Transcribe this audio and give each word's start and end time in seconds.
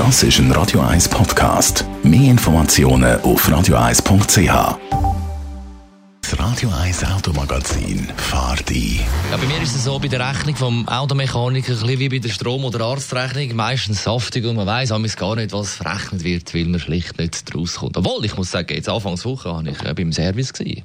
Das 0.00 0.22
ist 0.22 0.38
ein 0.38 0.50
Radio 0.52 0.80
1 0.80 1.10
Podcast. 1.10 1.84
Mehr 2.02 2.30
Informationen 2.30 3.20
auf 3.20 3.46
radio1.ch. 3.46 4.78
Das 6.22 6.38
Radio 6.38 6.70
1 6.70 7.04
Automagazin 7.04 8.08
fahrt 8.16 8.70
ein. 8.70 9.00
Ja, 9.30 9.36
bei 9.36 9.44
mir 9.44 9.60
ist 9.60 9.76
es 9.76 9.84
so, 9.84 9.98
bei 9.98 10.08
der 10.08 10.26
Rechnung 10.26 10.56
vom 10.56 10.88
Automechaniker, 10.88 11.72
ein 11.74 11.80
bisschen 11.80 11.98
wie 11.98 12.08
bei 12.08 12.18
der 12.18 12.30
Strom- 12.30 12.64
oder 12.64 12.80
Arztrechnung, 12.80 13.54
meistens 13.54 14.04
saftig 14.04 14.46
und 14.46 14.56
man 14.56 14.66
weiss 14.66 14.88
gar 15.16 15.36
nicht, 15.36 15.52
was 15.52 15.74
verrechnet 15.74 16.24
wird, 16.24 16.54
weil 16.54 16.64
man 16.64 16.80
schlicht 16.80 17.18
nicht 17.18 17.52
draus 17.52 17.74
kommt. 17.74 17.98
Obwohl, 17.98 18.24
ich 18.24 18.34
muss 18.38 18.50
sagen, 18.50 18.74
jetzt 18.74 18.88
Anfangswoche 18.88 19.50
war 19.50 19.62
ich 19.66 19.84
äh, 19.84 19.92
beim 19.92 20.14
Service. 20.14 20.54
Gewesen. 20.54 20.82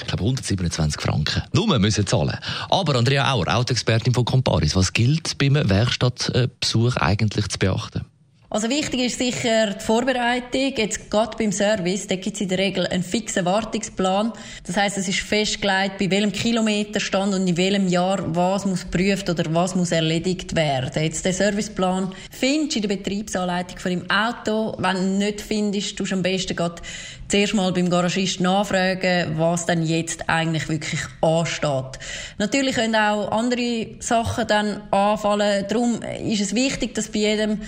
Ich 0.00 0.06
glaube, 0.08 0.24
127 0.24 1.00
Franken. 1.00 1.44
Nur 1.52 1.78
müssen 1.78 2.08
zahlen. 2.08 2.36
Aber 2.70 2.96
Andrea 2.96 3.32
Auer, 3.32 3.54
Autoexpertin 3.54 4.12
von 4.12 4.24
Comparis, 4.24 4.74
was 4.74 4.92
gilt 4.92 5.38
beim 5.38 5.54
Werkstattbesuch 5.54 6.96
eigentlich 6.96 7.46
zu 7.48 7.58
beachten? 7.60 8.04
Also 8.52 8.68
wichtig 8.68 9.00
ist 9.00 9.16
sicher 9.16 9.70
die 9.70 9.82
Vorbereitung. 9.82 10.74
Jetzt 10.76 11.10
gerade 11.10 11.38
beim 11.38 11.52
Service, 11.52 12.06
da 12.06 12.16
gibt 12.16 12.34
es 12.34 12.42
in 12.42 12.50
der 12.50 12.58
Regel 12.58 12.86
einen 12.86 13.02
fixen 13.02 13.46
Wartungsplan. 13.46 14.34
Das 14.66 14.76
heißt, 14.76 14.98
es 14.98 15.08
ist 15.08 15.20
festgelegt, 15.20 15.96
bei 15.98 16.10
welchem 16.10 16.32
Kilometerstand 16.32 17.32
und 17.32 17.48
in 17.48 17.56
welchem 17.56 17.88
Jahr 17.88 18.18
was 18.36 18.66
muss 18.66 18.82
geprüft 18.82 19.30
oder 19.30 19.44
was 19.54 19.74
muss 19.74 19.90
erledigt 19.90 20.54
werden. 20.54 21.02
Jetzt 21.02 21.24
den 21.24 21.32
Serviceplan 21.32 22.12
findest 22.30 22.74
du 22.74 22.80
in 22.80 22.88
der 22.88 22.96
Betriebsanleitung 22.96 23.78
von 23.78 23.90
dem 23.90 24.10
Auto. 24.10 24.76
Wenn 24.76 24.96
du 24.96 25.24
nicht 25.24 25.40
findest, 25.40 25.96
tust 25.96 26.12
du 26.12 26.16
am 26.16 26.22
besten 26.22 26.54
gerade 26.54 26.82
zuerst 27.28 27.54
mal 27.54 27.72
beim 27.72 27.88
Garagist 27.88 28.42
nachfragen, 28.42 29.38
was 29.38 29.64
dann 29.64 29.82
jetzt 29.82 30.28
eigentlich 30.28 30.68
wirklich 30.68 31.00
ansteht. 31.22 31.98
Natürlich 32.36 32.74
können 32.74 32.96
auch 32.96 33.32
andere 33.32 33.86
Sachen 34.00 34.46
dann 34.46 34.82
anfallen. 34.90 35.64
Darum 35.66 36.02
ist 36.02 36.42
es 36.42 36.54
wichtig, 36.54 36.94
dass 36.94 37.08
bei 37.08 37.20
jedem 37.20 37.62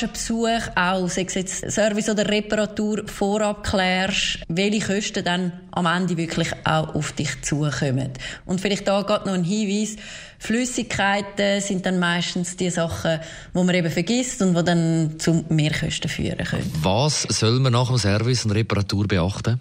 Garagenbesuch 0.00 0.76
auch, 0.76 1.08
sei 1.08 1.24
es 1.26 1.34
jetzt 1.34 1.70
Service 1.70 2.08
oder 2.08 2.28
Reparatur, 2.28 3.02
vorab 3.06 3.64
klärst, 3.64 4.40
welche 4.48 4.80
Kosten 4.80 5.24
dann 5.24 5.52
am 5.72 5.86
Ende 5.86 6.16
wirklich 6.16 6.52
auch 6.64 6.94
auf 6.94 7.12
dich 7.12 7.42
zukommen. 7.42 8.12
Und 8.46 8.60
vielleicht 8.60 8.88
da 8.88 9.02
geht 9.02 9.26
noch 9.26 9.34
ein 9.34 9.44
Hinweis. 9.44 9.96
Flüssigkeiten 10.38 11.60
sind 11.60 11.84
dann 11.84 11.98
meistens 11.98 12.56
die 12.56 12.70
Sachen, 12.70 13.20
wo 13.52 13.62
man 13.62 13.74
eben 13.74 13.90
vergisst 13.90 14.40
und 14.42 14.56
die 14.56 14.64
dann 14.64 15.18
zu 15.18 15.44
Mehrkosten 15.48 16.10
führen 16.10 16.44
können. 16.44 16.72
Was 16.82 17.22
soll 17.22 17.60
man 17.60 17.72
nach 17.72 17.88
dem 17.88 17.98
Service 17.98 18.44
und 18.44 18.52
Reparatur 18.52 19.06
beachten? 19.06 19.60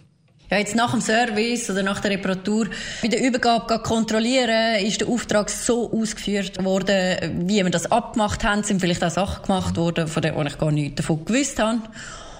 Ja, 0.51 0.57
jetzt 0.57 0.75
nach 0.75 0.91
dem 0.91 1.01
Service 1.01 1.69
oder 1.69 1.83
nach 1.83 1.99
der 1.99 2.11
Reparatur 2.11 2.67
bei 3.03 3.07
der 3.07 3.21
Übergabe 3.21 3.79
kontrollieren, 3.79 4.83
ist 4.83 4.99
der 4.99 5.07
Auftrag 5.07 5.49
so 5.51 5.91
ausgeführt 5.91 6.63
worden, 6.63 7.45
wie 7.47 7.63
wir 7.63 7.69
das 7.69 7.91
abgemacht 7.91 8.43
haben, 8.43 8.63
sind 8.63 8.81
vielleicht 8.81 9.03
auch 9.03 9.11
Sachen 9.11 9.43
gemacht 9.43 9.77
worden, 9.77 10.07
von 10.07 10.23
denen 10.23 10.47
ich 10.47 10.57
gar 10.57 10.71
nichts 10.71 10.95
davon 10.95 11.23
gewusst 11.23 11.59
habe. 11.59 11.81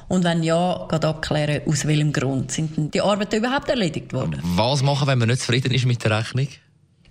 Und 0.08 0.24
wenn 0.24 0.42
ja, 0.42 0.88
geht 0.90 1.06
abklären, 1.06 1.62
aus 1.68 1.86
welchem 1.86 2.12
Grund 2.12 2.52
sind 2.52 2.96
die 2.96 3.02
Arbeiten 3.02 3.36
überhaupt 3.36 3.70
erledigt 3.70 4.12
worden. 4.12 4.42
Was 4.44 4.82
machen, 4.82 5.08
wenn 5.08 5.20
man 5.20 5.28
nicht 5.28 5.42
zufrieden 5.42 5.72
ist 5.72 5.86
mit 5.86 6.04
der 6.04 6.18
Rechnung? 6.18 6.48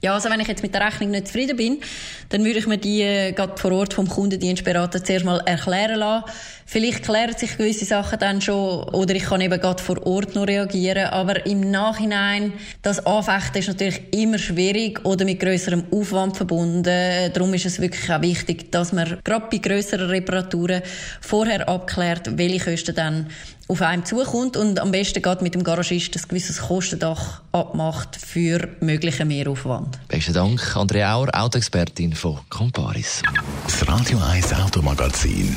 Ja, 0.01 0.15
also 0.15 0.31
wenn 0.31 0.39
ich 0.39 0.47
jetzt 0.47 0.63
mit 0.63 0.73
der 0.73 0.87
Rechnung 0.87 1.11
nicht 1.11 1.27
zufrieden 1.27 1.57
bin, 1.57 1.81
dann 2.29 2.45
würde 2.45 2.61
ich 2.61 2.69
mir 2.69 2.79
die 2.79 3.03
äh, 3.03 3.33
gerade 3.33 3.57
vor 3.57 3.73
Ort 3.73 3.95
vom 3.95 4.09
Kundendienstberater 4.09 5.03
zuerst 5.03 5.25
mal 5.25 5.41
erklären 5.45 5.99
lassen. 5.99 6.31
Vielleicht 6.67 7.03
klären 7.03 7.37
sich 7.37 7.57
gewisse 7.57 7.85
Sachen 7.85 8.19
dann 8.21 8.41
schon 8.41 8.85
oder 8.91 9.15
ich 9.17 9.25
kann 9.25 9.41
eben 9.41 9.59
gerade 9.59 9.83
vor 9.83 10.07
Ort 10.07 10.37
noch 10.37 10.47
reagieren. 10.47 11.07
Aber 11.07 11.47
im 11.47 11.71
Nachhinein, 11.71 12.53
das 12.83 13.05
Anfechten 13.07 13.59
ist 13.59 13.69
natürlich 13.69 14.03
immer 14.13 14.39
schwierig 14.39 15.05
oder 15.05 15.25
mit 15.25 15.41
größerem 15.41 15.85
Aufwand 15.91 16.37
verbunden. 16.37 17.33
Darum 17.33 17.55
ist 17.55 17.67
es 17.67 17.81
wirklich 17.81 18.13
auch 18.13 18.23
wichtig, 18.23 18.71
dass 18.71 18.93
man 18.93 19.19
gerade 19.25 19.47
bei 19.51 19.57
grösseren 19.57 20.11
Reparaturen 20.11 20.83
vorher 21.21 21.69
abklärt, 21.69 22.39
welche 22.39 22.71
Kosten 22.71 22.95
dann 22.95 23.27
auf 23.69 23.83
einem 23.83 24.05
zukommt 24.05 24.57
und 24.57 24.79
am 24.79 24.91
besten 24.91 25.23
geht 25.23 25.43
mit 25.43 25.55
dem 25.55 25.65
Garagist 25.65 26.17
ein 26.17 26.23
gewisses 26.29 26.61
Kostendach 26.61 27.43
abmacht 27.53 28.17
für 28.17 28.69
möglichen 28.81 29.29
Mehraufwand. 29.29 29.88
Besten 30.09 30.33
Dank, 30.33 30.77
Andrea 30.77 31.15
Auer, 31.15 31.29
Autoexpertin 31.33 32.15
von 32.15 32.39
Comparis. 32.49 33.23
Das 33.65 33.87
Radio 33.89 34.19
1 34.19 34.53
Automagazin. 34.55 35.57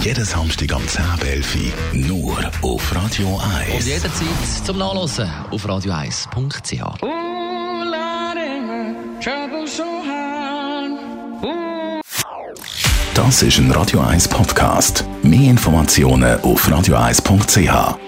Jeden 0.00 0.24
Samstag 0.24 0.72
am 0.72 0.82
10.11 0.82 1.72
nur 1.92 2.38
auf 2.62 2.94
Radio 2.94 3.40
1. 3.58 3.74
Und 3.74 3.86
jederzeit 3.86 4.66
zum 4.66 4.78
Nachlesen 4.78 5.30
auf 5.50 5.66
radio1.ch. 5.66 7.00
Das 13.14 13.42
ist 13.42 13.58
ein 13.58 13.70
Radio 13.70 14.00
1 14.00 14.28
Podcast. 14.28 15.04
Mehr 15.22 15.50
Informationen 15.50 16.40
auf 16.42 16.68
radio1.ch. 16.68 18.03